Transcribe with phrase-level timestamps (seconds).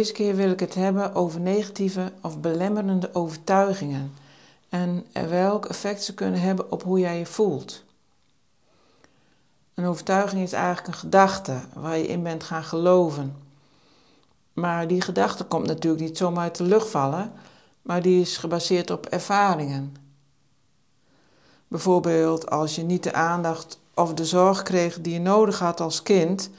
[0.00, 4.14] Deze keer wil ik het hebben over negatieve of belemmerende overtuigingen
[4.68, 7.84] en welk effect ze kunnen hebben op hoe jij je voelt.
[9.74, 13.36] Een overtuiging is eigenlijk een gedachte waar je in bent gaan geloven.
[14.52, 17.32] Maar die gedachte komt natuurlijk niet zomaar uit de lucht vallen,
[17.82, 19.96] maar die is gebaseerd op ervaringen.
[21.68, 26.02] Bijvoorbeeld als je niet de aandacht of de zorg kreeg die je nodig had als
[26.02, 26.50] kind,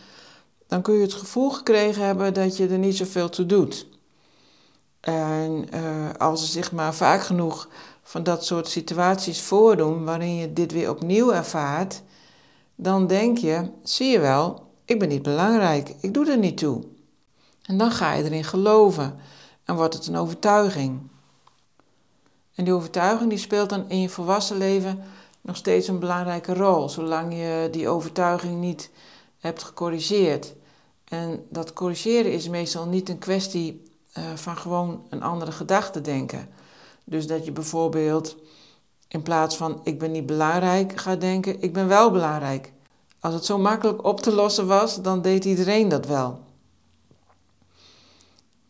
[0.72, 3.88] dan kun je het gevoel gekregen hebben dat je er niet zoveel toe doet.
[5.00, 7.70] En uh, als er zich maar vaak genoeg
[8.04, 12.02] van dat soort situaties voordoen waarin je dit weer opnieuw ervaart,
[12.76, 16.84] dan denk je, zie je wel, ik ben niet belangrijk, ik doe er niet toe.
[17.66, 19.20] En dan ga je erin geloven
[19.64, 21.00] en wordt het een overtuiging.
[22.56, 25.04] En die overtuiging die speelt dan in je volwassen leven
[25.42, 28.90] nog steeds een belangrijke rol, zolang je die overtuiging niet
[29.40, 30.54] hebt gecorrigeerd.
[31.12, 33.84] En dat corrigeren is meestal niet een kwestie
[34.18, 36.50] uh, van gewoon een andere gedachte denken.
[37.04, 38.36] Dus dat je bijvoorbeeld
[39.08, 42.72] in plaats van ik ben niet belangrijk gaat denken ik ben wel belangrijk.
[43.20, 46.40] Als het zo makkelijk op te lossen was, dan deed iedereen dat wel.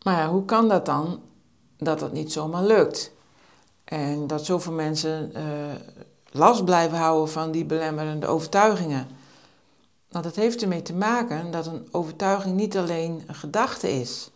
[0.03, 1.21] Maar ja, hoe kan dat dan
[1.77, 3.11] dat het niet zomaar lukt?
[3.83, 5.43] En dat zoveel mensen uh,
[6.31, 9.07] last blijven houden van die belemmerende overtuigingen.
[10.11, 14.31] Het heeft ermee te maken dat een overtuiging niet alleen een gedachte is,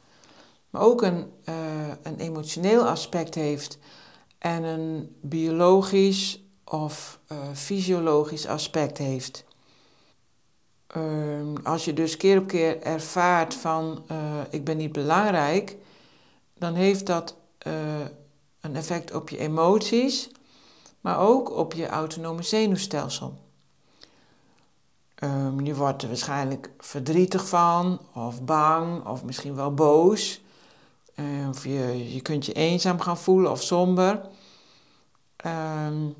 [0.70, 1.56] maar ook een, uh,
[2.02, 3.78] een emotioneel aspect heeft
[4.38, 9.46] en een biologisch of uh, fysiologisch aspect heeft.
[10.98, 11.04] Uh,
[11.64, 14.18] als je dus keer op keer ervaart van uh,
[14.50, 15.76] ik ben niet belangrijk,
[16.58, 17.36] dan heeft dat
[18.60, 20.30] een effect op je emoties,
[21.02, 23.45] maar ook op je autonome zenuwstelsel.
[25.26, 30.42] Um, je wordt er waarschijnlijk verdrietig van, of bang, of misschien wel boos.
[31.16, 34.22] Uh, of je, je kunt je eenzaam gaan voelen of somber.
[35.46, 36.16] Um,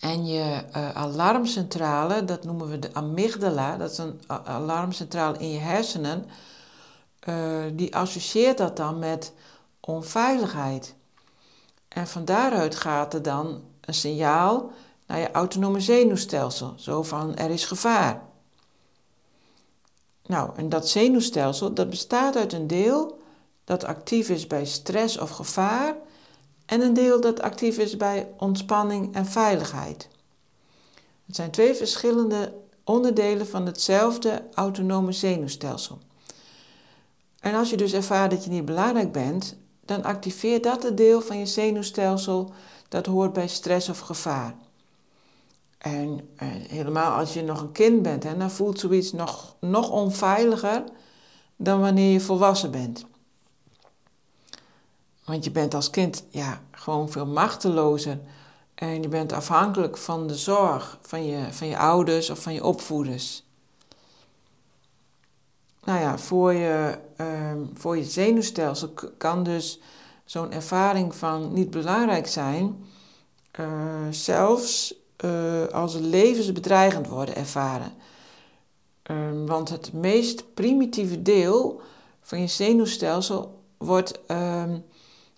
[0.00, 5.58] en je uh, alarmcentrale, dat noemen we de amygdala, dat is een alarmcentrale in je
[5.58, 6.24] hersenen,
[7.28, 9.32] uh, die associeert dat dan met
[9.80, 10.94] onveiligheid.
[11.88, 14.72] En van daaruit gaat er dan een signaal
[15.06, 18.22] naar je autonome zenuwstelsel, zo van er is gevaar.
[20.26, 23.18] Nou, en dat zenuwstelsel dat bestaat uit een deel
[23.64, 25.96] dat actief is bij stress of gevaar
[26.66, 30.08] en een deel dat actief is bij ontspanning en veiligheid.
[31.26, 32.52] Het zijn twee verschillende
[32.84, 35.98] onderdelen van hetzelfde autonome zenuwstelsel.
[37.40, 41.20] En als je dus ervaart dat je niet belangrijk bent, dan activeert dat het deel
[41.20, 42.52] van je zenuwstelsel
[42.88, 44.54] dat hoort bij stress of gevaar.
[45.84, 49.90] En, en helemaal als je nog een kind bent, hè, dan voelt zoiets nog, nog
[49.90, 50.84] onveiliger
[51.56, 53.06] dan wanneer je volwassen bent.
[55.24, 58.18] Want je bent als kind ja, gewoon veel machtelozer.
[58.74, 62.64] En je bent afhankelijk van de zorg van je, van je ouders of van je
[62.64, 63.44] opvoeders.
[65.84, 69.80] Nou ja, voor je, uh, voor je zenuwstelsel kan dus
[70.24, 72.84] zo'n ervaring van niet belangrijk zijn,
[73.60, 73.66] uh,
[74.10, 77.92] zelfs uh, als levensbedreigend worden ervaren.
[79.10, 79.16] Uh,
[79.46, 81.80] want het meest primitieve deel
[82.20, 84.76] van je zenuwstelsel wordt ehm,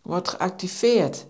[0.07, 1.27] wordt geactiveerd,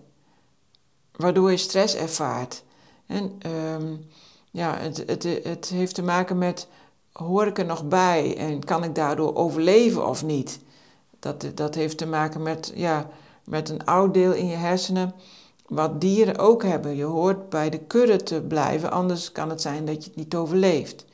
[1.15, 2.63] waardoor je stress ervaart.
[3.05, 4.07] En um,
[4.51, 6.67] ja, het, het, het heeft te maken met
[7.11, 10.59] hoor ik er nog bij en kan ik daardoor overleven of niet?
[11.19, 13.09] Dat, dat heeft te maken met, ja,
[13.43, 15.13] met een oud deel in je hersenen,
[15.67, 16.95] wat dieren ook hebben.
[16.95, 20.35] Je hoort bij de kudde te blijven, anders kan het zijn dat je het niet
[20.35, 21.05] overleeft.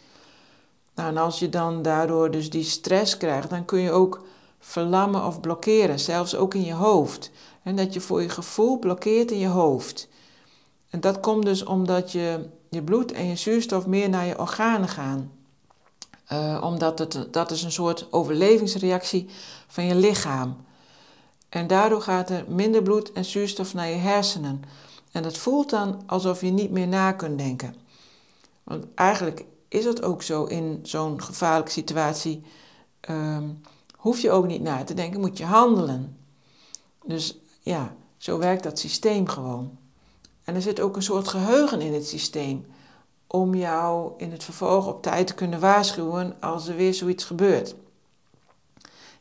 [0.96, 4.26] Nou, en als je dan daardoor dus die stress krijgt, dan kun je ook
[4.60, 7.32] verlammen of blokkeren, zelfs ook in je hoofd.
[7.64, 10.08] En dat je voor je gevoel blokkeert in je hoofd.
[10.90, 14.90] En dat komt dus omdat je, je bloed en je zuurstof meer naar je organen
[14.90, 15.32] gaan.
[16.32, 19.30] Uh, omdat het, dat is een soort overlevingsreactie
[19.68, 20.56] van je lichaam.
[21.54, 24.64] En daardoor gaat er minder bloed en zuurstof naar je hersenen.
[25.12, 27.76] En dat voelt dan alsof je niet meer na kunt denken.
[28.64, 32.44] Want eigenlijk is het ook zo in zo'n gevaarlijke situatie.
[33.10, 33.62] Um,
[33.96, 36.18] hoef je ook niet na te denken, moet je handelen.
[37.06, 39.78] Dus ja, zo werkt dat systeem gewoon.
[40.44, 42.66] En er zit ook een soort geheugen in het systeem
[43.28, 47.76] om jou in het vervolg op tijd te kunnen waarschuwen als er weer zoiets gebeurt.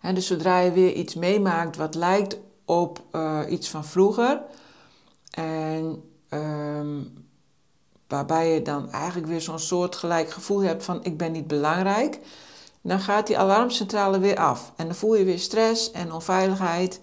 [0.03, 4.43] En dus zodra je weer iets meemaakt wat lijkt op uh, iets van vroeger,
[5.31, 7.27] en um,
[8.09, 12.19] waarbij je dan eigenlijk weer zo'n soort gelijk gevoel hebt van ik ben niet belangrijk,
[12.81, 14.73] dan gaat die alarmcentrale weer af.
[14.77, 17.01] En dan voel je weer stress en onveiligheid.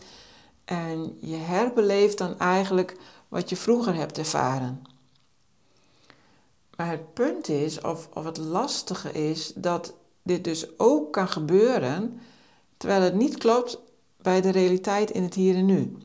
[0.66, 2.98] En je herbeleeft dan eigenlijk
[3.28, 4.82] wat je vroeger hebt ervaren.
[6.76, 9.94] Maar het punt is, of, of het lastige is, dat
[10.24, 12.20] dit dus ook kan gebeuren
[12.80, 13.80] terwijl het niet klopt
[14.22, 15.98] bij de realiteit in het hier en nu.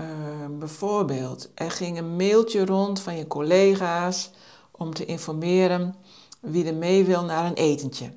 [0.00, 0.06] Uh,
[0.58, 4.30] bijvoorbeeld, er ging een mailtje rond van je collega's
[4.70, 5.94] om te informeren
[6.40, 8.12] wie er mee wil naar een etentje.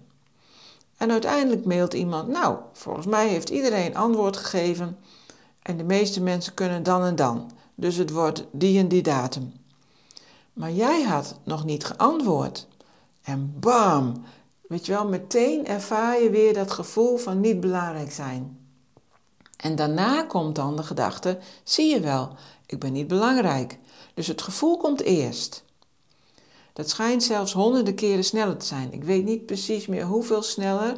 [0.98, 4.98] En uiteindelijk mailt iemand, nou, volgens mij heeft iedereen antwoord gegeven
[5.62, 7.52] en de meeste mensen kunnen dan en dan.
[7.76, 9.54] Dus het wordt die en die datum.
[10.54, 12.68] Maar jij had nog niet geantwoord.
[13.22, 14.24] En bam,
[14.72, 18.60] weet je wel, meteen ervaar je weer dat gevoel van niet belangrijk zijn.
[19.58, 22.36] En daarna komt dan de gedachte: zie je wel,
[22.66, 23.78] ik ben niet belangrijk.
[24.14, 25.64] Dus het gevoel komt eerst.
[26.74, 28.94] Dat schijnt zelfs honderden keren sneller te zijn.
[28.94, 30.98] Ik weet niet precies meer hoeveel sneller,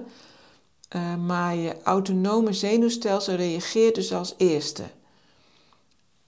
[0.96, 4.84] uh, maar je autonome zenuwstelsel reageert dus als eerste.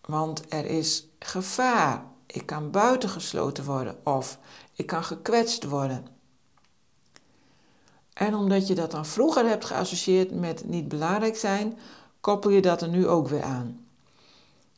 [0.01, 2.05] Want er is gevaar.
[2.25, 4.39] Ik kan buitengesloten worden of
[4.73, 6.14] ik kan gekwetst worden.
[8.15, 11.77] En omdat je dat dan vroeger hebt geassocieerd met niet belangrijk zijn,
[12.21, 13.85] koppel je dat er nu ook weer aan.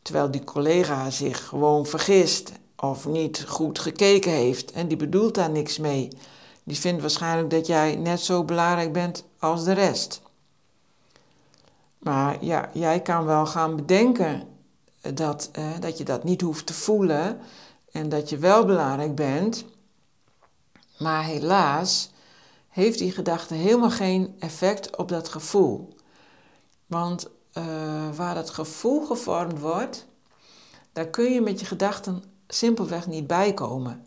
[0.02, 5.50] Terwijl die collega zich gewoon vergist of niet goed gekeken heeft en die bedoelt daar
[5.50, 6.08] niks mee.
[6.64, 10.22] Die vindt waarschijnlijk dat jij net zo belangrijk bent als de rest.
[11.98, 14.48] Maar ja, jij kan wel gaan bedenken
[15.14, 17.40] dat, eh, dat je dat niet hoeft te voelen
[17.92, 19.66] en dat je wel belangrijk bent.
[20.98, 22.10] Maar helaas
[22.78, 25.96] heeft die gedachte helemaal geen effect op dat gevoel.
[26.86, 27.64] Want uh,
[28.16, 30.06] waar dat gevoel gevormd wordt,
[30.92, 34.06] daar kun je met je gedachten simpelweg niet bij komen.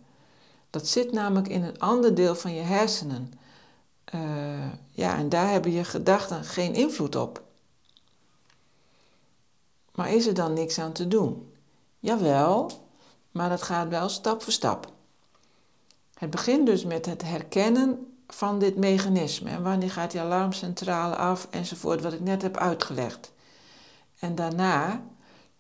[0.71, 3.33] Dat zit namelijk in een ander deel van je hersenen.
[4.15, 7.43] Uh, ja, en daar hebben je gedachten geen invloed op.
[9.95, 11.53] Maar is er dan niks aan te doen?
[11.99, 12.71] Jawel,
[13.31, 14.93] maar dat gaat wel stap voor stap.
[16.15, 19.51] Het begint dus met het herkennen van dit mechanisme.
[19.51, 23.33] En wanneer gaat die alarmcentrale af enzovoort, wat ik net heb uitgelegd.
[24.19, 25.03] En daarna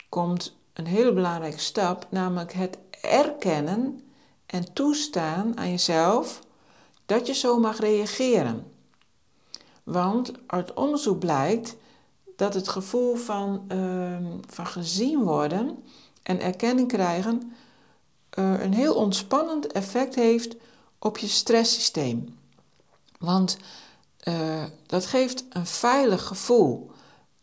[0.09, 4.01] komt een hele belangrijke stap, namelijk het erkennen
[4.47, 6.41] en toestaan aan jezelf
[7.07, 8.73] dat je zo mag reageren.
[9.83, 11.77] Want uit onderzoek blijkt
[12.37, 14.17] dat het gevoel van, uh,
[14.47, 15.83] van gezien worden
[16.23, 17.53] en erkenning krijgen
[18.39, 20.57] uh, een heel ontspannend effect heeft
[20.99, 22.39] op je stresssysteem.
[23.21, 23.57] Want
[24.29, 26.91] uh, dat geeft een veilig gevoel.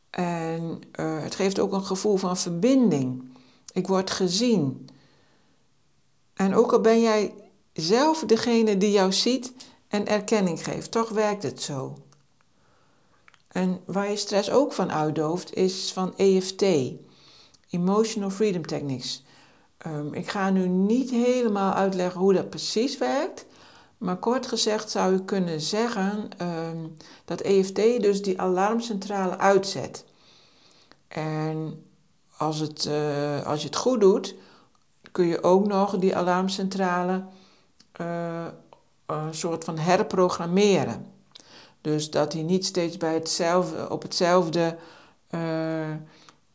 [0.09, 3.31] En uh, het geeft ook een gevoel van verbinding.
[3.73, 4.89] Ik word gezien.
[6.33, 7.33] En ook al ben jij
[7.73, 9.53] zelf degene die jou ziet
[9.87, 11.97] en erkenning geeft, toch werkt het zo.
[13.47, 16.63] En waar je stress ook van uitdooft, is van EFT,
[17.69, 19.23] Emotional Freedom Techniques.
[19.87, 23.45] Um, ik ga nu niet helemaal uitleggen hoe dat precies werkt,
[23.97, 30.05] maar kort gezegd zou je kunnen zeggen um, dat EFT dus die alarmcentrale uitzet.
[31.07, 31.83] En
[32.37, 34.35] als, het, uh, als je het goed doet,
[35.11, 37.23] kun je ook nog die alarmcentrale
[38.01, 38.45] uh,
[39.05, 41.05] een soort van herprogrammeren.
[41.81, 44.77] Dus dat hij niet steeds bij hetzelfde, op hetzelfde
[45.29, 45.39] uh,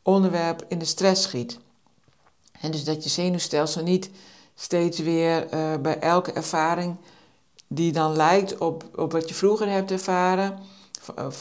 [0.02, 1.58] onderwerp in de stress schiet.
[2.60, 4.10] En dus dat je zenuwstelsel niet
[4.54, 5.46] steeds weer
[5.80, 6.96] bij elke ervaring
[7.74, 10.58] die dan lijkt op, op wat je vroeger hebt ervaren,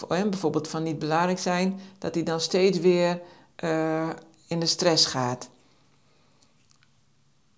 [0.08, 3.22] bijvoorbeeld van niet belangrijk zijn, dat die dan steeds weer
[3.64, 4.10] uh,
[4.48, 5.50] in de stress gaat.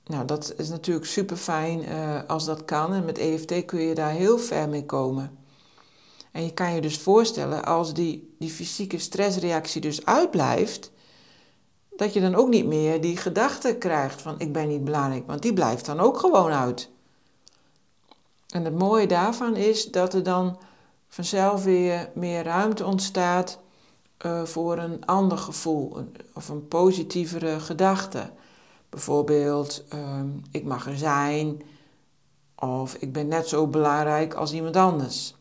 [0.05, 1.85] Nou, dat is natuurlijk super fijn
[2.27, 2.93] als dat kan.
[2.93, 5.37] En met EFT kun je daar heel ver mee komen.
[6.31, 10.91] En je kan je dus voorstellen, als die, die fysieke stressreactie dus uitblijft,
[11.95, 15.41] dat je dan ook niet meer die gedachte krijgt van ik ben niet belangrijk, want
[15.41, 16.89] die blijft dan ook gewoon uit.
[18.53, 20.57] En het mooie daarvan is dat er dan
[21.07, 23.60] vanzelf weer meer ruimte ontstaat
[24.25, 25.98] uh, voor een ander gevoel
[26.33, 28.29] of een positievere gedachte.
[28.89, 30.19] Bijvoorbeeld, uh,
[30.51, 31.62] ik mag er zijn
[32.55, 35.36] of ik ben net zo belangrijk als iemand anders.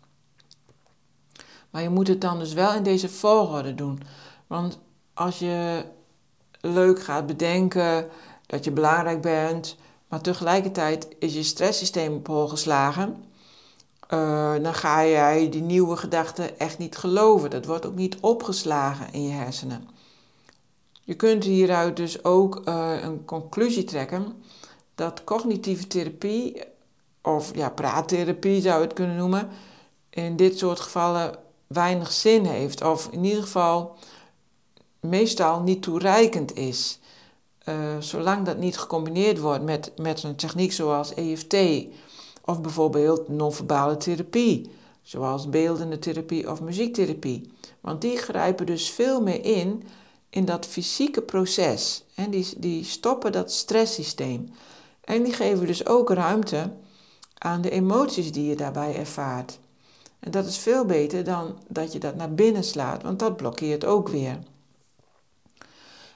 [1.70, 4.00] Maar je moet het dan dus wel in deze volgorde doen.
[4.46, 4.78] Want
[5.14, 5.84] als je
[6.60, 8.08] leuk gaat bedenken
[8.46, 9.76] dat je belangrijk bent,
[10.12, 13.24] maar tegelijkertijd is je stresssysteem op hol geslagen,
[14.10, 17.50] uh, dan ga jij die nieuwe gedachten echt niet geloven.
[17.50, 19.88] Dat wordt ook niet opgeslagen in je hersenen.
[21.04, 24.42] Je kunt hieruit dus ook uh, een conclusie trekken
[24.94, 26.62] dat cognitieve therapie,
[27.22, 29.48] of ja, praattherapie zou je het kunnen noemen,
[30.10, 32.84] in dit soort gevallen weinig zin heeft.
[32.84, 33.96] Of in ieder geval
[35.00, 37.00] meestal niet toereikend is.
[37.68, 41.56] Uh, zolang dat niet gecombineerd wordt met, met een techniek zoals EFT
[42.44, 44.70] of bijvoorbeeld non-verbale therapie,
[45.02, 47.52] zoals beeldende therapie of muziektherapie.
[47.80, 49.82] Want die grijpen dus veel meer in
[50.30, 52.04] in dat fysieke proces.
[52.14, 54.50] En die, die stoppen dat stresssysteem.
[55.04, 56.70] En die geven dus ook ruimte
[57.38, 59.58] aan de emoties die je daarbij ervaart.
[60.20, 63.84] En dat is veel beter dan dat je dat naar binnen slaat, want dat blokkeert
[63.84, 64.38] ook weer.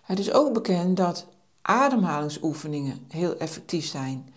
[0.02, 1.26] Het is ook bekend dat
[1.66, 4.34] ademhalingsoefeningen heel effectief zijn.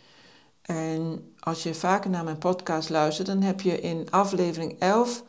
[0.62, 5.24] En als je vaker naar mijn podcast luistert, dan heb je in aflevering 11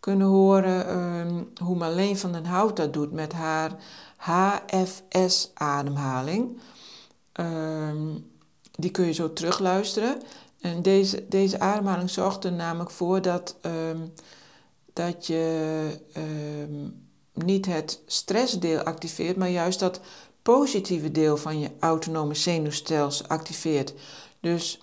[0.00, 3.76] kunnen horen um, hoe Marleen van den Hout dat doet met haar
[4.16, 6.60] HFS-ademhaling.
[7.32, 8.06] Ehm,
[8.72, 10.22] die kun je zo terugluisteren.
[10.60, 14.12] En deze, deze ademhaling zorgt er namelijk voor dat, um,
[14.92, 15.88] dat je
[17.32, 20.00] niet het stressdeel activeert, maar juist dat
[20.46, 23.94] positieve deel van je autonome zenuwstelsel activeert.
[24.40, 24.80] Dus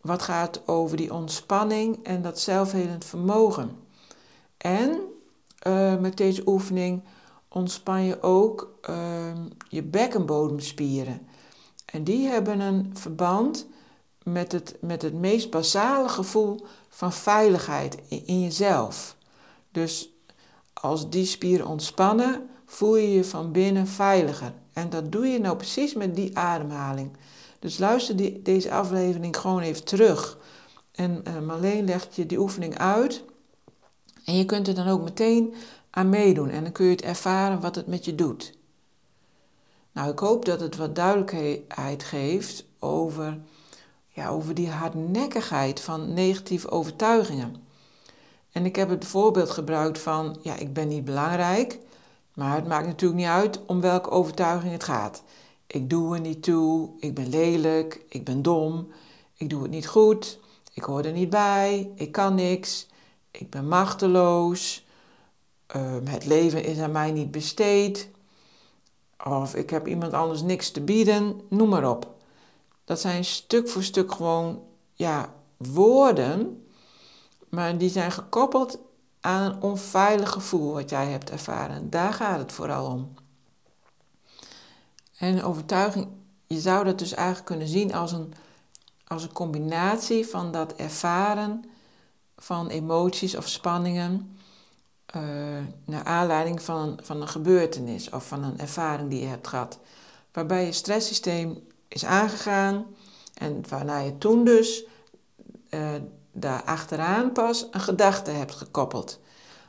[0.00, 3.76] wat gaat over die ontspanning en dat zelfhelend vermogen.
[4.56, 5.00] En
[5.66, 7.02] uh, met deze oefening
[7.48, 8.96] ontspan je ook uh,
[9.68, 11.26] je bekkenbodemspieren.
[11.84, 13.66] En die hebben een verband
[14.22, 19.16] met het, met het meest basale gevoel van veiligheid in, in jezelf.
[19.72, 20.10] Dus
[20.72, 24.52] als die spieren ontspannen, voel je je van binnen veiliger.
[24.72, 27.10] En dat doe je nou precies met die ademhaling.
[27.58, 30.38] Dus luister deze aflevering gewoon even terug.
[30.92, 33.24] En uh, Marleen legt je die oefening uit.
[34.24, 35.54] En je kunt er dan ook meteen
[35.90, 36.48] aan meedoen.
[36.48, 38.52] En dan kun je het ervaren wat het met je doet.
[39.92, 43.38] Nou, ik hoop dat het wat duidelijkheid geeft over,
[44.08, 47.56] ja, over die hardnekkigheid van negatieve overtuigingen.
[48.52, 51.78] En ik heb het voorbeeld gebruikt van, ja, ik ben niet belangrijk,
[52.40, 55.22] maar het maakt natuurlijk niet uit om welke overtuiging het gaat.
[55.66, 58.88] Ik doe er niet toe, ik ben lelijk, ik ben dom,
[59.34, 60.38] ik doe het niet goed,
[60.72, 62.86] ik hoor er niet bij, ik kan niks,
[63.30, 64.86] ik ben machteloos,
[65.76, 68.10] uh, het leven is aan mij niet besteed,
[69.24, 72.14] of ik heb iemand anders niks te bieden, noem maar op.
[72.84, 76.66] Dat zijn stuk voor stuk gewoon ja, woorden,
[77.48, 78.78] maar die zijn gekoppeld
[79.20, 81.90] aan een onveilig gevoel wat jij hebt ervaren.
[81.90, 83.14] Daar gaat het vooral om.
[85.18, 86.08] En overtuiging,
[86.46, 88.32] je zou dat dus eigenlijk kunnen zien als een,
[89.06, 91.64] als een combinatie van dat ervaren
[92.36, 94.38] van emoties of spanningen
[95.16, 95.22] uh,
[95.84, 99.78] naar aanleiding van een, van een gebeurtenis of van een ervaring die je hebt gehad.
[100.32, 102.86] Waarbij je stresssysteem is aangegaan
[103.34, 104.84] en waarna je toen dus
[105.70, 105.94] uh,
[106.32, 109.20] daar achteraan pas een gedachte hebt gekoppeld.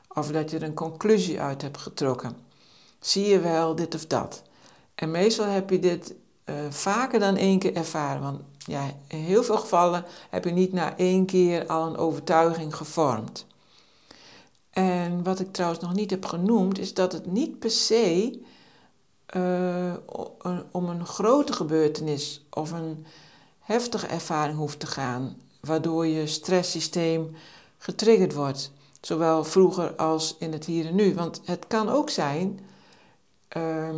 [0.08, 2.38] Of dat je er een conclusie uit hebt getrokken.
[3.00, 4.41] Zie je wel dit of dat?
[4.96, 6.13] En meestal heb je dit
[6.46, 8.22] uh, vaker dan één keer ervaren.
[8.22, 12.75] Want ja, in heel veel gevallen heb je niet na één keer al een overtuiging
[12.75, 13.46] gevormd.
[14.70, 18.39] En wat ik trouwens nog niet heb genoemd, is dat het niet per se
[19.36, 19.94] uh,
[20.72, 23.06] om een grote gebeurtenis of een
[23.60, 27.36] heftige ervaring hoeft te gaan, waardoor je stresssysteem
[27.77, 28.72] getriggerd wordt.
[29.01, 31.15] Zowel vroeger als in het hier en nu.
[31.15, 32.60] Want het kan ook zijn
[33.58, 33.89] uh,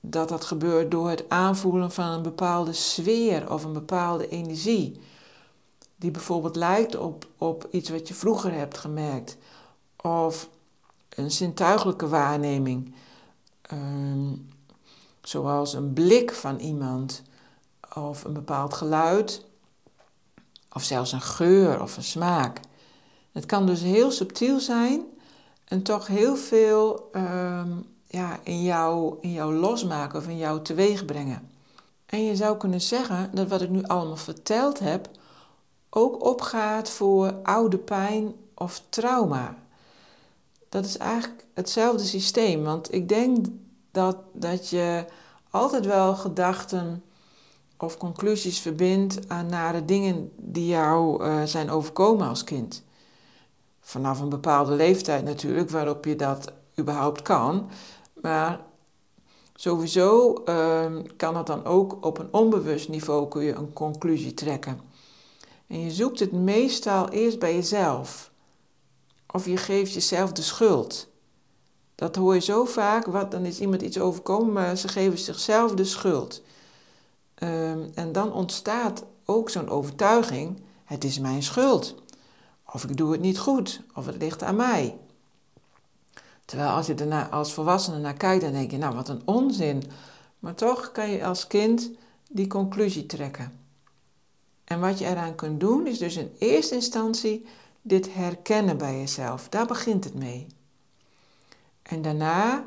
[0.00, 5.00] dat dat gebeurt door het aanvoelen van een bepaalde sfeer of een bepaalde energie.
[5.96, 9.36] Die bijvoorbeeld lijkt op, op iets wat je vroeger hebt gemerkt.
[10.02, 10.48] Of
[11.08, 12.94] een zintuigelijke waarneming.
[13.72, 14.48] Um,
[15.22, 17.22] zoals een blik van iemand.
[17.94, 19.44] Of een bepaald geluid.
[20.72, 22.60] Of zelfs een geur of een smaak.
[23.32, 25.02] Het kan dus heel subtiel zijn
[25.64, 31.04] en toch heel veel um, ja, in, jou, in jou losmaken of in jou teweeg
[31.04, 31.50] brengen.
[32.06, 35.08] En je zou kunnen zeggen dat wat ik nu allemaal verteld heb,
[35.90, 39.56] ook opgaat voor oude pijn of trauma.
[40.68, 43.46] Dat is eigenlijk hetzelfde systeem, want ik denk
[43.90, 45.04] dat, dat je
[45.50, 47.02] altijd wel gedachten
[47.82, 52.84] of conclusies verbindt aan nare dingen die jou uh, zijn overkomen als kind.
[53.80, 57.70] Vanaf een bepaalde leeftijd natuurlijk, waarop je dat überhaupt kan.
[58.20, 58.60] Maar
[59.54, 64.80] sowieso uh, kan het dan ook op een onbewust niveau kun je een conclusie trekken.
[65.66, 68.30] En je zoekt het meestal eerst bij jezelf.
[69.32, 71.08] Of je geeft jezelf de schuld.
[71.94, 75.74] Dat hoor je zo vaak, wat, dan is iemand iets overkomen, maar ze geven zichzelf
[75.74, 76.42] de schuld.
[77.42, 82.02] Um, en dan ontstaat ook zo'n overtuiging: het is mijn schuld.
[82.72, 84.98] Of ik doe het niet goed, of het ligt aan mij.
[86.44, 89.82] Terwijl als je er als volwassene naar kijkt, dan denk je: nou, wat een onzin.
[90.38, 91.90] Maar toch kan je als kind
[92.28, 93.58] die conclusie trekken.
[94.64, 97.46] En wat je eraan kunt doen, is dus in eerste instantie
[97.82, 99.48] dit herkennen bij jezelf.
[99.48, 100.46] Daar begint het mee.
[101.82, 102.64] En daarna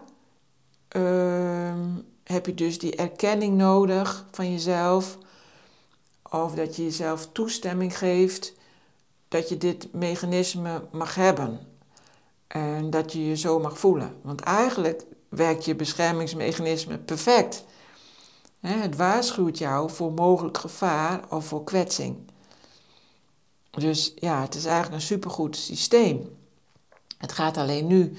[0.95, 1.73] uh,
[2.23, 5.17] heb je dus die erkenning nodig van jezelf.
[6.29, 8.53] Of dat je jezelf toestemming geeft
[9.27, 11.59] dat je dit mechanisme mag hebben.
[12.47, 14.15] En dat je je zo mag voelen.
[14.21, 17.65] Want eigenlijk werkt je beschermingsmechanisme perfect.
[18.59, 22.17] Het waarschuwt jou voor mogelijk gevaar of voor kwetsing.
[23.69, 26.37] Dus ja, het is eigenlijk een supergoed systeem.
[27.17, 28.13] Het gaat alleen nu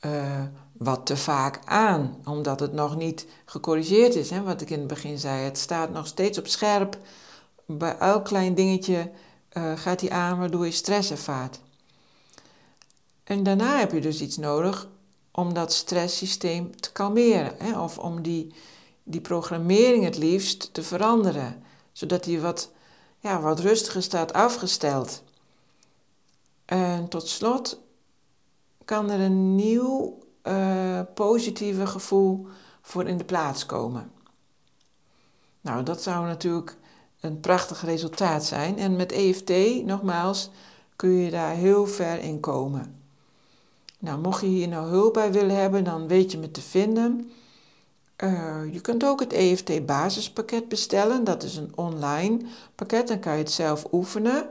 [0.00, 0.42] uh,
[0.78, 4.30] wat te vaak aan, omdat het nog niet gecorrigeerd is.
[4.30, 4.42] Hè?
[4.42, 6.98] Wat ik in het begin zei, het staat nog steeds op scherp.
[7.66, 9.10] Bij elk klein dingetje
[9.52, 11.60] uh, gaat hij aan waardoor je stress ervaart.
[13.24, 14.88] En daarna heb je dus iets nodig
[15.30, 17.54] om dat stresssysteem te kalmeren.
[17.58, 17.80] Hè?
[17.80, 18.54] Of om die,
[19.02, 21.62] die programmering het liefst te veranderen.
[21.92, 22.70] Zodat die wat,
[23.18, 25.22] ja, wat rustiger staat afgesteld.
[26.64, 27.80] En tot slot
[28.84, 32.46] kan er een nieuw uh, positieve gevoel
[32.82, 34.10] voor in de plaats komen.
[35.60, 36.76] Nou, dat zou natuurlijk
[37.20, 38.78] een prachtig resultaat zijn.
[38.78, 39.50] En met EFT,
[39.84, 40.50] nogmaals,
[40.96, 43.00] kun je daar heel ver in komen.
[43.98, 47.30] Nou, mocht je hier nou hulp bij willen hebben, dan weet je me te vinden.
[48.24, 51.24] Uh, je kunt ook het EFT basispakket bestellen.
[51.24, 52.38] Dat is een online
[52.74, 53.08] pakket.
[53.08, 54.48] Dan kan je het zelf oefenen.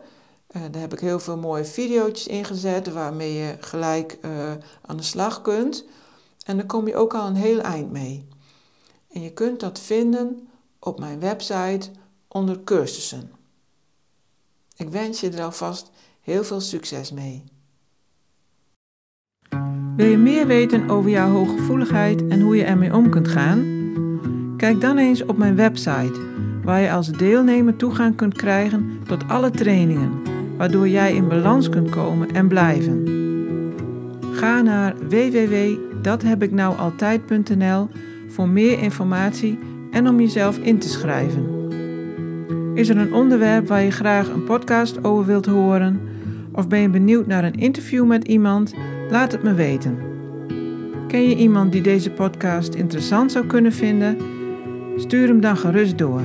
[0.56, 5.04] Uh, daar heb ik heel veel mooie video's ingezet waarmee je gelijk uh, aan de
[5.04, 5.86] slag kunt.
[6.46, 8.28] En dan kom je ook al een heel eind mee.
[9.12, 10.48] En je kunt dat vinden
[10.80, 11.90] op mijn website
[12.28, 13.32] onder cursussen.
[14.76, 15.90] Ik wens je er alvast
[16.22, 17.44] heel veel succes mee.
[19.96, 23.82] Wil je meer weten over jouw hooggevoeligheid en hoe je ermee om kunt gaan?
[24.58, 26.22] Kijk dan eens op mijn website,
[26.64, 30.22] waar je als deelnemer toegang kunt krijgen tot alle trainingen,
[30.64, 33.08] waardoor jij in balans kunt komen en blijven.
[34.34, 37.90] Ga naar www.dathebiknoualtijd.nl
[38.28, 39.60] voor meer informatie
[39.92, 41.46] en om jezelf in te schrijven.
[42.74, 46.00] Is er een onderwerp waar je graag een podcast over wilt horen?
[46.52, 48.74] Of ben je benieuwd naar een interview met iemand?
[49.10, 49.98] Laat het me weten.
[51.08, 54.18] Ken je iemand die deze podcast interessant zou kunnen vinden?
[54.96, 56.22] Stuur hem dan gerust door.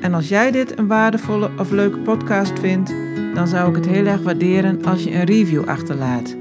[0.00, 3.05] En als jij dit een waardevolle of leuke podcast vindt,
[3.36, 6.36] dan zou ik het heel erg waarderen als je een review achterlaat.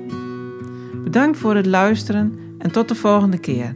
[1.03, 3.75] Bedankt voor het luisteren en tot de volgende keer.